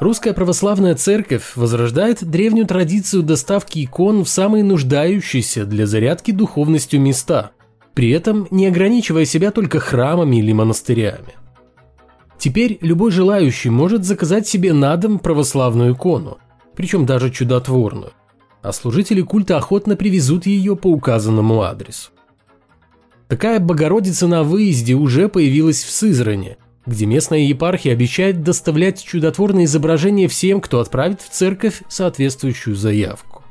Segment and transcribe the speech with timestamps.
[0.00, 7.52] Русская православная церковь возрождает древнюю традицию доставки икон в самые нуждающиеся для зарядки духовностью места,
[7.94, 11.34] при этом не ограничивая себя только храмами или монастырями.
[12.38, 16.38] Теперь любой желающий может заказать себе на дом православную икону,
[16.74, 18.12] причем даже чудотворную,
[18.62, 22.10] а служители культа охотно привезут ее по указанному адресу.
[23.28, 30.28] Такая Богородица на выезде уже появилась в Сызране, где местная епархия обещает доставлять чудотворные изображения
[30.28, 33.42] всем, кто отправит в церковь соответствующую заявку.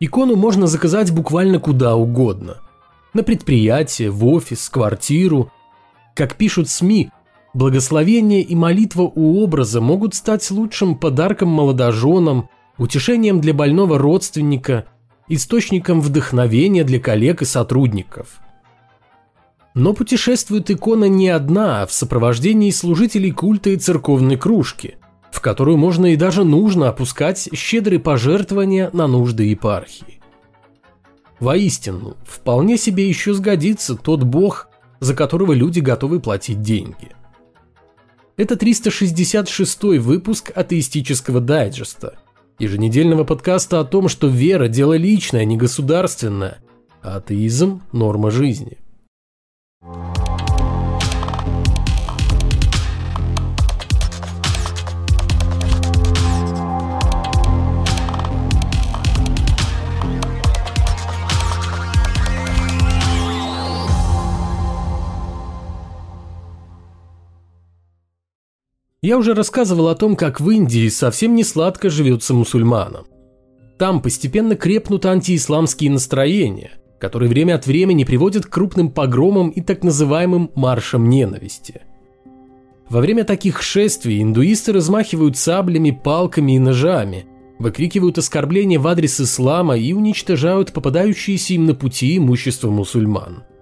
[0.00, 2.58] Икону можно заказать буквально куда угодно.
[3.14, 5.50] На предприятие, в офис, квартиру.
[6.14, 7.10] Как пишут СМИ,
[7.52, 14.86] благословение и молитва у образа могут стать лучшим подарком молодоженам, утешением для больного родственника,
[15.28, 18.40] источником вдохновения для коллег и сотрудников–
[19.74, 24.96] но путешествует икона не одна, а в сопровождении служителей культа и церковной кружки,
[25.32, 30.20] в которую можно и даже нужно опускать щедрые пожертвования на нужды епархии.
[31.40, 34.68] Воистину, вполне себе еще сгодится тот бог,
[35.00, 37.10] за которого люди готовы платить деньги.
[38.36, 42.18] Это 366 выпуск атеистического дайджеста,
[42.60, 46.58] еженедельного подкаста о том, что вера– дело личное, а не государственное,
[47.02, 48.78] а атеизм– норма жизни.
[49.86, 49.92] Я
[69.18, 73.04] уже рассказывал о том, как в Индии совсем не сладко живется мусульманам.
[73.78, 79.84] Там постепенно крепнут антиисламские настроения, которые время от времени приводят к крупным погромам и так
[79.84, 81.82] называемым маршам ненависти.
[82.88, 87.26] Во время таких шествий индуисты размахивают саблями, палками и ножами,
[87.58, 93.42] выкрикивают оскорбления в адрес ислама и уничтожают попадающиеся им на пути имущество мусульман–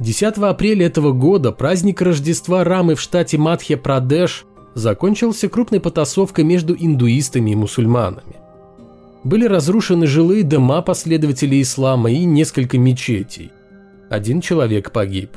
[0.00, 7.52] 10 апреля этого года праздник Рождества Рамы в штате Мадхья-Прадеш закончился крупной потасовкой между индуистами
[7.52, 8.43] и мусульманами.
[9.24, 13.50] Были разрушены жилые дома последователей ислама и несколько мечетей.
[14.10, 15.30] Один человек погиб.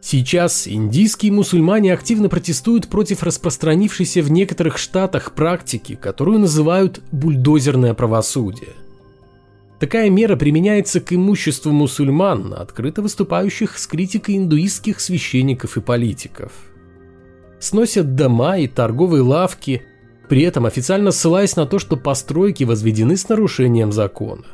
[0.00, 8.70] Сейчас индийские мусульмане активно протестуют против распространившейся в некоторых штатах практики, которую называют бульдозерное правосудие–
[9.78, 16.52] Такая мера применяется к имуществу мусульман, открыто выступающих с критикой индуистских священников и политиков.
[17.60, 19.82] Сносят дома и торговые лавки,
[20.28, 24.44] при этом официально ссылаясь на то, что постройки возведены с нарушением закона.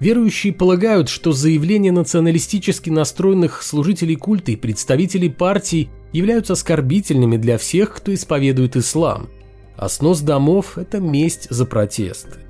[0.00, 7.94] Верующие полагают, что заявления националистически настроенных служителей культа и представителей партий являются оскорбительными для всех,
[7.94, 9.28] кто исповедует ислам,
[9.76, 12.40] а снос домов– это месть за протесты.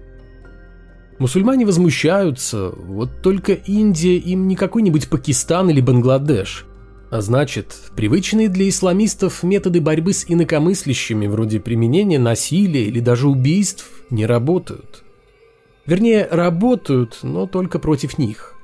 [1.19, 6.67] Мусульмане возмущаются, вот только Индия им не какой-нибудь Пакистан или Бангладеш.
[7.15, 13.89] А значит, привычные для исламистов методы борьбы с инакомыслящими, вроде применения насилия или даже убийств,
[14.11, 15.05] не работают.
[15.87, 18.57] Вернее, работают, но только против них.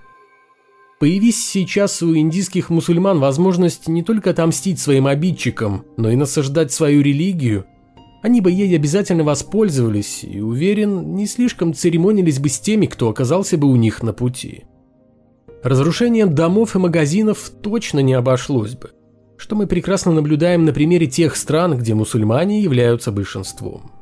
[0.99, 7.03] Появись сейчас у индийских мусульман возможность не только отомстить своим обидчикам, но и насаждать свою
[7.03, 7.67] религию–
[8.23, 13.57] они бы ей обязательно воспользовались и, уверен, не слишком церемонились бы с теми, кто оказался
[13.57, 14.65] бы у них на пути.
[15.63, 18.91] Разрушением домов и магазинов точно не обошлось бы,
[19.37, 23.93] что мы прекрасно наблюдаем на примере тех стран, где мусульмане являются большинством.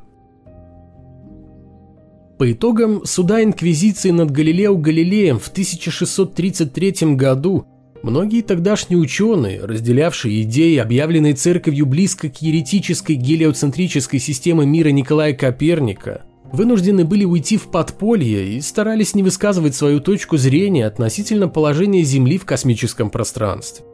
[2.37, 7.65] По итогам суда Инквизиции над Галилео Галилеем в 1633 году
[8.01, 16.23] Многие тогдашние ученые, разделявшие идеи, объявленные церковью близко к еретической гелиоцентрической системе мира Николая Коперника,
[16.51, 22.37] вынуждены были уйти в подполье и старались не высказывать свою точку зрения относительно положения Земли
[22.37, 23.85] в космическом пространстве.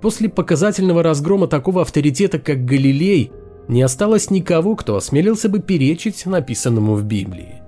[0.00, 3.32] После показательного разгрома такого авторитета, как Галилей,
[3.68, 7.64] не осталось никого, кто осмелился бы перечить написанному в Библии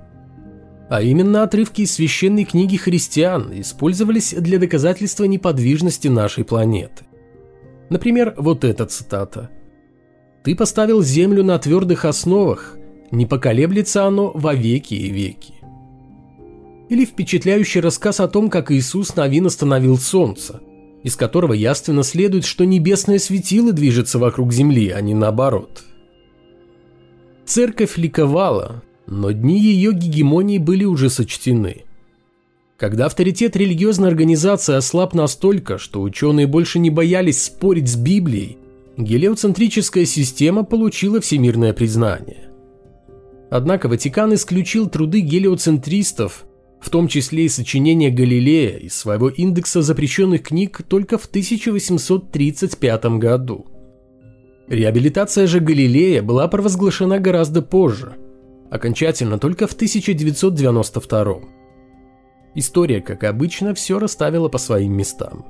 [0.89, 7.05] а именно отрывки из священной книги христиан использовались для доказательства неподвижности нашей планеты.
[7.91, 9.51] Например, вот эта цитата.
[10.45, 12.77] «Ты поставил землю на твердых основах,
[13.11, 15.55] не поколеблется оно во веки и веки».
[16.89, 20.61] Или впечатляющий рассказ о том, как Иисус Новин остановил солнце,
[21.03, 25.85] из которого яственно следует, что небесное светило движется вокруг Земли, а не наоборот.
[27.45, 31.85] Церковь ликовала, но дни ее гегемонии были уже сочтены.
[32.77, 38.59] Когда авторитет религиозной организации ослаб настолько, что ученые больше не боялись спорить с Библией,
[38.97, 42.46] гелиоцентрическая система получила всемирное признание.
[43.51, 46.47] Однако Ватикан исключил труды гелиоцентристов,
[46.81, 53.67] в том числе и сочинения Галилея, из своего индекса запрещенных книг только в 1835 году.
[54.69, 58.17] Реабилитация же Галилея была провозглашена гораздо позже,
[58.71, 61.57] окончательно только в 1992
[62.57, 65.45] История, как обычно, все расставила по своим местам.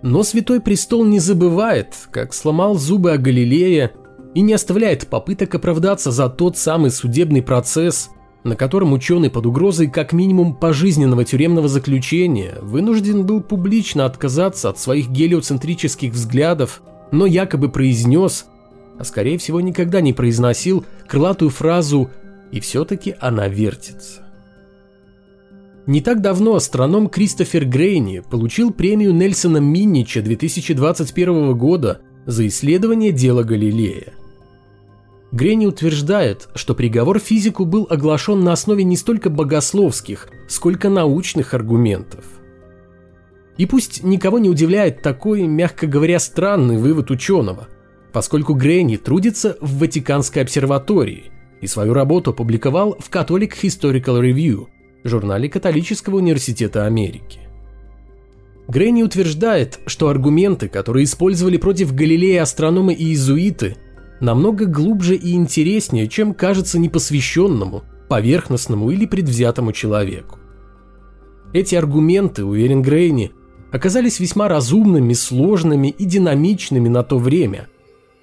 [0.00, 3.92] Но Святой Престол не забывает, как сломал зубы о Галилее
[4.36, 8.10] и не оставляет попыток оправдаться за тот самый судебный процесс,
[8.44, 14.78] на котором ученый под угрозой как минимум пожизненного тюремного заключения вынужден был публично отказаться от
[14.78, 18.44] своих гелиоцентрических взглядов, но якобы произнес,
[18.98, 22.10] а скорее всего никогда не произносил, крылатую фразу
[22.52, 24.20] «и все-таки она вертится».
[25.86, 33.42] Не так давно астроном Кристофер Грейни получил премию Нельсона Миннича 2021 года за исследование дела
[33.42, 34.12] Галилея–
[35.36, 42.24] Грени утверждает, что приговор физику был оглашен на основе не столько богословских, сколько научных аргументов.
[43.58, 47.68] И пусть никого не удивляет такой, мягко говоря, странный вывод ученого,
[48.14, 51.24] поскольку Грени трудится в Ватиканской обсерватории
[51.60, 54.68] и свою работу опубликовал в Catholic Historical Review,
[55.04, 57.40] журнале Католического университета Америки.
[58.68, 63.76] Грейни утверждает, что аргументы, которые использовали против Галилея астрономы и иезуиты,
[64.20, 70.38] намного глубже и интереснее, чем кажется непосвященному, поверхностному или предвзятому человеку.
[71.52, 73.32] Эти аргументы, уверен Грейни,
[73.72, 77.68] оказались весьма разумными, сложными и динамичными на то время,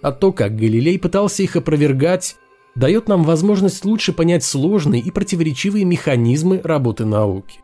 [0.02, 2.36] а то, как Галилей пытался их опровергать,
[2.76, 7.60] дает нам возможность лучше понять сложные и противоречивые механизмы работы науки.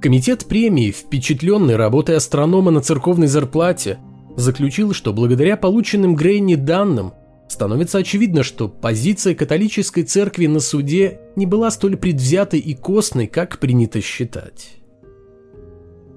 [0.00, 3.98] Комитет премии, впечатленный работой астронома на церковной зарплате,
[4.36, 7.12] заключил, что благодаря полученным Грейни данным
[7.48, 13.58] становится очевидно, что позиция католической церкви на суде не была столь предвзятой и костной, как
[13.58, 14.76] принято считать.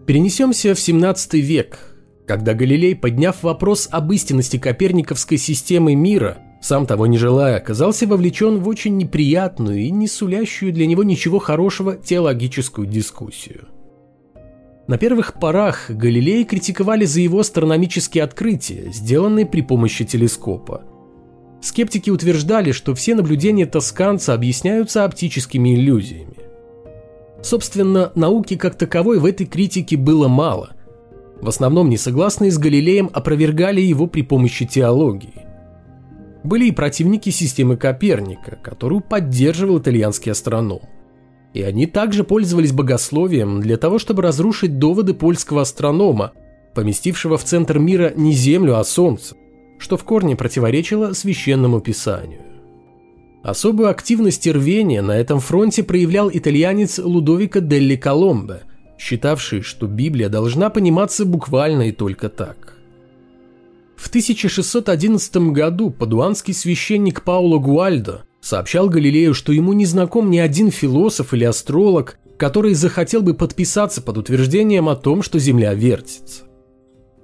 [0.05, 1.95] Перенесемся в 17 век,
[2.25, 8.59] когда Галилей, подняв вопрос об истинности коперниковской системы мира, сам того не желая, оказался вовлечен
[8.59, 13.67] в очень неприятную и не сулящую для него ничего хорошего теологическую дискуссию–
[14.89, 20.81] на первых порах Галилей критиковали за его астрономические открытия, сделанные при помощи телескопа.
[21.61, 26.37] Скептики утверждали, что все наблюдения тосканца объясняются оптическими иллюзиями.
[27.43, 30.71] Собственно, науки как таковой в этой критике было мало.
[31.39, 35.45] В основном несогласные с Галилеем опровергали его при помощи теологии.
[36.43, 40.81] Были и противники системы Коперника, которую поддерживал итальянский астроном.
[41.53, 46.33] И они также пользовались богословием для того, чтобы разрушить доводы польского астронома,
[46.75, 49.35] поместившего в центр мира не Землю, а Солнце,
[49.79, 52.41] что в корне противоречило священному писанию.
[53.41, 58.61] Особую активность и рвение на этом фронте проявлял итальянец Лудовико Делли Коломбо,
[58.97, 62.75] считавший, что Библия должна пониматься буквально и только так.
[63.95, 70.71] В 1611 году падуанский священник Пауло Гуальдо Сообщал Галилею, что ему не знаком ни один
[70.71, 76.43] философ или астролог, который захотел бы подписаться под утверждением о том, что Земля вертится.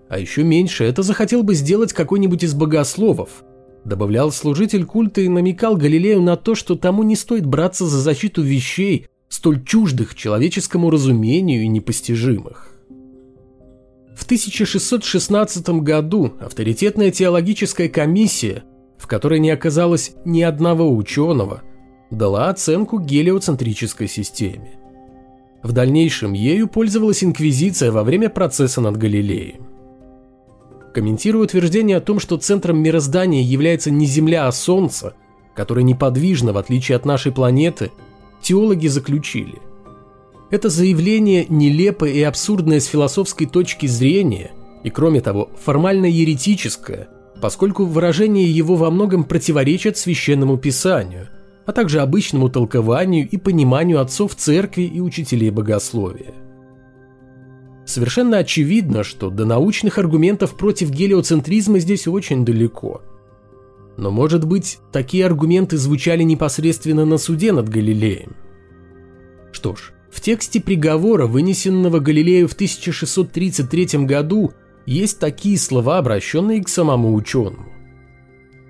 [0.10, 3.44] А еще меньше это захотел бы сделать какой-нибудь из богословов.
[3.86, 8.42] Добавлял служитель культа и намекал Галилею на то, что тому не стоит браться за защиту
[8.42, 12.72] вещей, столь чуждых человеческому разумению и непостижимых.
[14.16, 18.64] В 1616 году авторитетная теологическая комиссия–
[18.98, 21.62] в которой не оказалось ни одного ученого,
[22.10, 24.80] дала оценку гелиоцентрической системе.
[25.64, 29.66] В дальнейшем ею пользовалась Инквизиция во время процесса над Галилеем.
[30.94, 35.14] Комментируя утверждение о том, что центром мироздания является не Земля, а Солнце,
[35.56, 37.92] которое неподвижно в отличие от нашей планеты,
[38.42, 39.56] теологи заключили.
[40.52, 44.52] Это заявление нелепое и абсурдное с философской точки зрения
[44.84, 47.10] и, кроме того, формально еретическое,
[47.42, 51.28] поскольку выражения его во многом противоречат священному писанию,
[51.66, 56.34] а также обычному толкованию и пониманию отцов церкви и учителей богословия.
[57.86, 63.02] Совершенно очевидно, что до научных аргументов против гелиоцентризма здесь очень далеко.
[63.98, 68.36] Но, может быть, такие аргументы звучали непосредственно на суде над Галилеем.
[69.52, 74.54] Что ж, в тексте приговора, вынесенного Галилею в 1633 году,
[74.86, 77.66] есть такие слова, обращенные к самому ученому.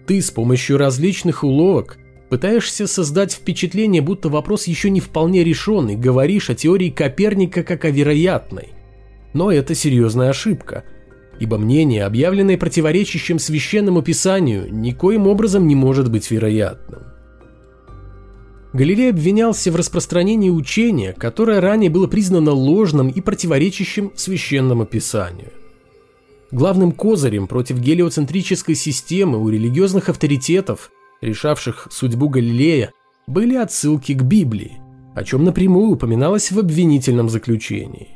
[0.05, 1.98] Ты с помощью различных уловок
[2.29, 7.86] пытаешься создать впечатление, будто вопрос еще не вполне решен, и говоришь о теории Коперника как
[7.86, 8.69] о вероятной.
[9.34, 10.84] Но это серьезная ошибка,
[11.39, 17.03] ибо мнение, объявленное противоречащим священному писанию, никоим образом не может быть вероятным.
[18.74, 25.51] Галилей обвинялся в распространении учения, которое ранее было признано ложным и противоречащим священному писанию.
[26.55, 32.93] Главным козырем против гелиоцентрической системы у религиозных авторитетов, решавших судьбу Галилея,
[33.27, 34.77] были отсылки к Библии,
[35.15, 38.07] о чем напрямую упоминалось в обвинительном заключении.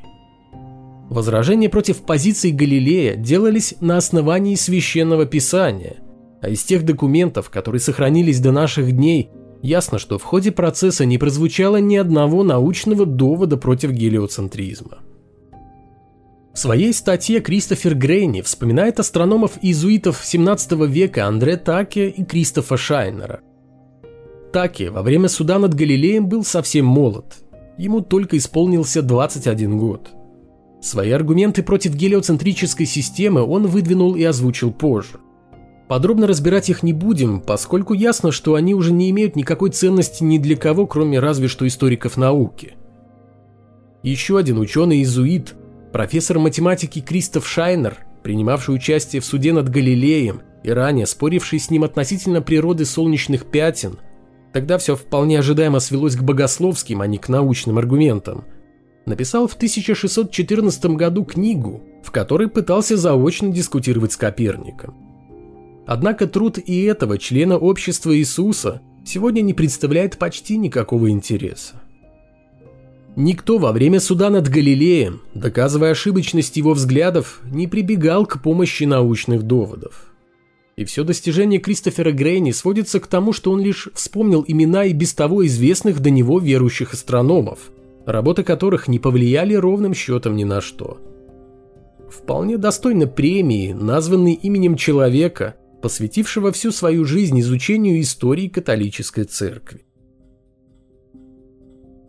[1.10, 5.98] Возражения против позиций Галилея делались на основании священного писания,
[6.42, 9.32] а из тех документов, которые сохранились до наших дней,
[9.62, 15.00] ясно, что в ходе процесса не прозвучало ни одного научного довода против гелиоцентризма.
[16.54, 23.42] В своей статье Кристофер Грейни вспоминает астрономов-иезуитов 17 века Андре Таке и Кристофа Шайнера.
[24.52, 27.38] Таке во время суда над Галилеем был совсем молод.
[27.78, 30.10] Ему только исполнился 21 год–
[30.82, 35.20] Свои аргументы против гелиоцентрической системы он выдвинул и озвучил позже.
[35.90, 40.38] Подробно разбирать их не будем, поскольку ясно, что они уже не имеют никакой ценности ни
[40.38, 42.76] для кого, кроме разве что историков науки.
[44.04, 45.56] Еще один ученый-изуит,
[45.92, 51.84] профессор математики Кристоф Шайнер, принимавший участие в суде над Галилеем и ранее споривший с ним
[51.84, 53.98] относительно природы солнечных пятен,
[54.54, 58.46] тогда все вполне ожидаемо свелось к богословским, а не к научным аргументам–
[59.10, 64.96] написал в 1614 году книгу, в которой пытался заочно дискутировать с Коперником.
[65.86, 71.82] Однако труд и этого члена общества Иисуса сегодня не представляет почти никакого интереса.
[73.22, 79.44] Никто во время суда над Галилеем, доказывая ошибочность его взглядов, не прибегал к помощи научных
[79.44, 80.14] доводов.
[80.78, 85.14] И все достижение Кристофера Грейни сводится к тому, что он лишь вспомнил имена и без
[85.14, 87.72] того известных до него верующих астрономов,
[88.06, 90.98] работы которых не повлияли ровным счетом ни на что.
[92.10, 99.89] Вполне достойно премии, названной именем человека, посвятившего всю свою жизнь изучению истории католической церкви.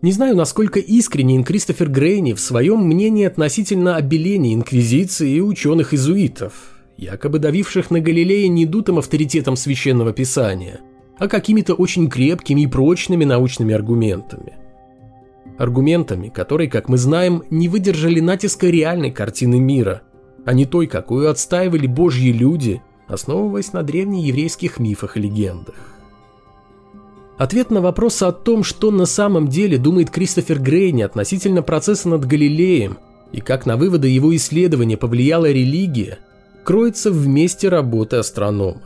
[0.02, 6.52] Не знаю, насколько искренен Кристофер Грейни в своем мнении относительно обеления инквизиции и ученых-изуитов,
[6.96, 10.80] якобы давивших на Галилея не дутым авторитетом священного писания,
[11.18, 14.60] а какими-то очень крепкими и прочными научными аргументами
[15.60, 20.00] аргументами, которые, как мы знаем, не выдержали натиска реальной картины мира,
[20.46, 25.99] а не той, какую отстаивали божьи люди, основываясь на древнееврейских мифах и легендах.
[27.40, 32.26] Ответ на вопрос о том, что на самом деле думает Кристофер Грейни относительно процесса над
[32.26, 32.98] Галилеем
[33.32, 36.18] и как на выводы его исследования повлияла религия,
[36.64, 38.82] кроется в месте работы астронома.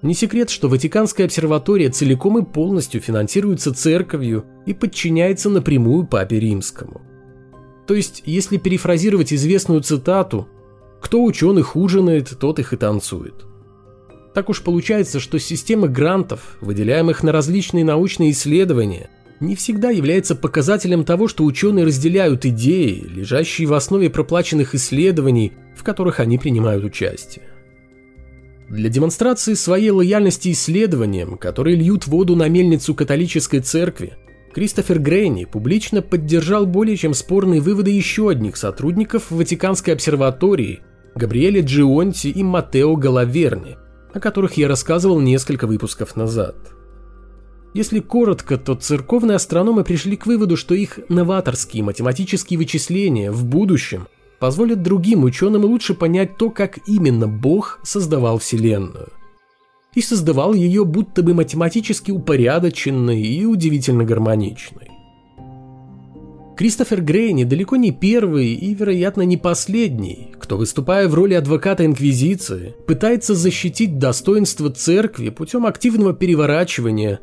[0.00, 7.02] Не секрет, что Ватиканская обсерватория целиком и полностью финансируется церковью и подчиняется напрямую Папе Римскому.
[7.86, 10.48] То есть, если перефразировать известную цитату
[11.02, 13.49] «Кто ученых ужинает, тот их и танцует».
[14.34, 19.10] Так уж получается, что система грантов, выделяемых на различные научные исследования,
[19.40, 25.82] не всегда является показателем того, что ученые разделяют идеи, лежащие в основе проплаченных исследований, в
[25.82, 27.46] которых они принимают участие.
[28.68, 34.12] Для демонстрации своей лояльности исследованиям, которые льют воду на мельницу католической церкви,
[34.54, 40.80] Кристофер Грейни публично поддержал более чем спорные выводы еще одних сотрудников Ватиканской обсерватории
[41.16, 43.76] Габриэля Джионти и Матео Галаверни,
[44.12, 46.56] о которых я рассказывал несколько выпусков назад.
[47.74, 54.08] Если коротко, то церковные астрономы пришли к выводу, что их новаторские математические вычисления в будущем–
[54.40, 59.10] позволит другим ученым лучше понять то, как именно Бог создавал Вселенную.
[59.94, 64.89] И создавал ее будто бы математически упорядоченной и удивительно гармоничной.
[66.60, 72.74] Кристофер Грей далеко не первый и, вероятно, не последний, кто, выступая в роли адвоката Инквизиции,
[72.86, 77.20] пытается защитить достоинство церкви путем активного переворачивания,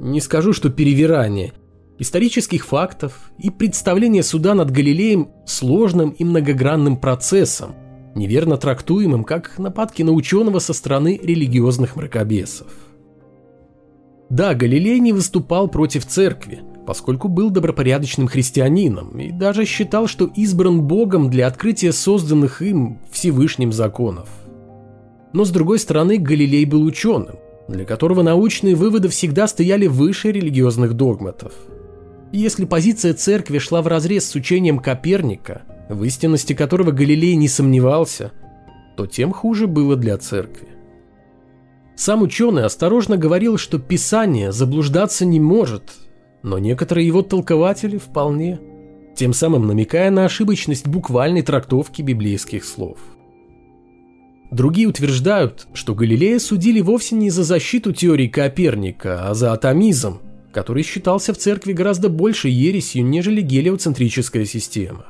[0.00, 1.52] не скажу, что перевирания,
[2.00, 7.76] исторических фактов и представление суда над Галилеем сложным и многогранным процессом,
[8.16, 12.66] неверно трактуемым как нападки на ученого со стороны религиозных мракобесов.
[14.30, 20.82] Да, Галилей не выступал против церкви, поскольку был добропорядочным христианином и даже считал, что избран
[20.82, 24.28] Богом для открытия созданных им Всевышним законов.
[25.32, 27.36] Но с другой стороны, Галилей был ученым,
[27.68, 31.52] для которого научные выводы всегда стояли выше религиозных догматов–
[32.32, 38.30] если позиция церкви шла вразрез с учением Коперника, в истинности которого Галилей не сомневался,
[38.96, 40.68] то тем хуже было для церкви.
[41.96, 45.90] Сам ученый осторожно говорил, что Писание заблуждаться не может,
[46.42, 48.58] но некоторые его толкователи вполне,
[49.14, 52.98] тем самым намекая на ошибочность буквальной трактовки библейских слов.
[54.50, 60.18] Другие утверждают, что Галилея судили вовсе не за защиту теории Коперника, а за атомизм,
[60.52, 65.06] который считался в церкви гораздо больше ересью, нежели гелиоцентрическая система.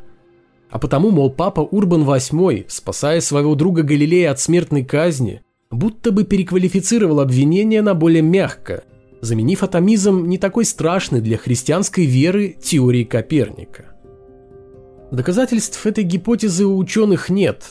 [0.71, 6.25] А потому, мол, папа Урбан VIII, спасая своего друга Галилея от смертной казни, будто бы
[6.25, 8.85] переквалифицировал обвинение на более мягко,
[9.21, 13.97] заменив атомизм не такой страшный для христианской веры теории Коперника.
[15.11, 17.65] Доказательств этой гипотезы у ученых нет,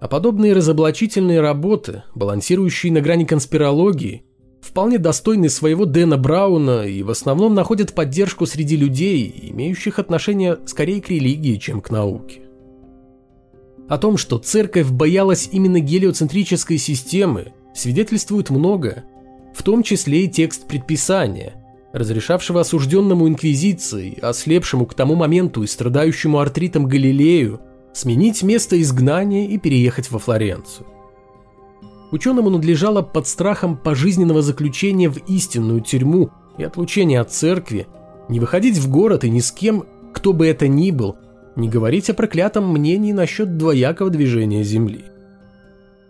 [0.00, 4.22] а подобные разоблачительные работы, балансирующие на грани конспирологии,
[4.60, 11.00] вполне достойны своего Дэна Брауна и в основном находят поддержку среди людей, имеющих отношение скорее
[11.00, 12.42] к религии, чем к науке.
[13.88, 19.04] О том, что церковь боялась именно гелиоцентрической системы, свидетельствует много,
[19.58, 21.54] в том числе и текст предписания,
[21.92, 27.60] разрешавшего осужденному инквизицией, ослепшему к тому моменту и страдающему артритом Галилею,
[27.92, 30.86] сменить место изгнания и переехать во Флоренцию.
[32.12, 37.88] Ученому надлежало под страхом пожизненного заключения в истинную тюрьму и отлучения от церкви
[38.28, 39.84] не выходить в город и ни с кем,
[40.14, 41.16] кто бы это ни был,
[41.56, 45.04] не говорить о проклятом мнении насчет двоякого движения Земли.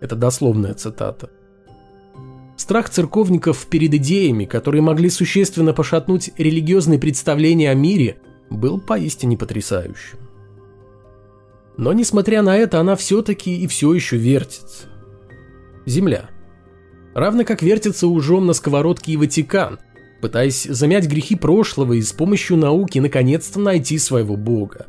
[0.01, 1.31] Это дословная цитата.
[2.59, 8.17] Страх церковников перед идеями, которые могли существенно пошатнуть религиозные представления о мире,
[8.49, 10.19] был поистине потрясающим.
[11.77, 14.87] Но несмотря на это, она все-таки и все еще вертится.
[15.85, 16.31] Земля.
[17.15, 19.79] Равно как вертится ужом на сковородке и Ватикан,
[20.21, 24.87] пытаясь замять грехи прошлого и с помощью науки наконец-то найти своего бога.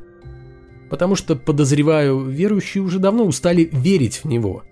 [0.91, 4.65] Потому что, подозреваю, верующие уже давно устали верить в него–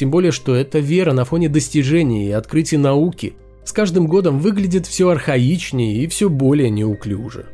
[0.00, 3.34] тем более, что эта вера на фоне достижений и открытий науки
[3.66, 7.44] с каждым годом выглядит все архаичнее и все более неуклюже.